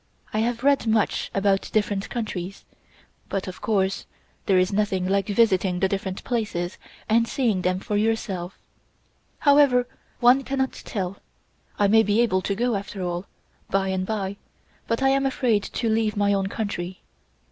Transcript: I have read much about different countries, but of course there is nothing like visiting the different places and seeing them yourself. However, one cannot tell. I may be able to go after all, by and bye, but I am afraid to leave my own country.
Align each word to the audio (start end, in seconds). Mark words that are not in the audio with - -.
I 0.33 0.39
have 0.39 0.63
read 0.63 0.87
much 0.87 1.29
about 1.31 1.69
different 1.71 2.09
countries, 2.09 2.65
but 3.29 3.47
of 3.47 3.61
course 3.61 4.07
there 4.47 4.57
is 4.57 4.73
nothing 4.73 5.07
like 5.07 5.27
visiting 5.27 5.79
the 5.79 5.87
different 5.87 6.23
places 6.23 6.79
and 7.07 7.27
seeing 7.27 7.61
them 7.61 7.79
yourself. 7.91 8.57
However, 9.41 9.87
one 10.19 10.43
cannot 10.43 10.71
tell. 10.73 11.17
I 11.77 11.87
may 11.87 12.01
be 12.01 12.19
able 12.21 12.41
to 12.41 12.55
go 12.55 12.73
after 12.73 13.03
all, 13.03 13.27
by 13.69 13.89
and 13.89 14.03
bye, 14.03 14.37
but 14.87 15.03
I 15.03 15.09
am 15.09 15.27
afraid 15.27 15.61
to 15.65 15.87
leave 15.87 16.17
my 16.17 16.33
own 16.33 16.47
country. 16.47 17.01